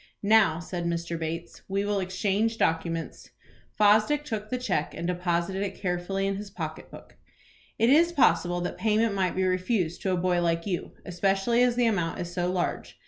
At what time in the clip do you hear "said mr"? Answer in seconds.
0.59-1.15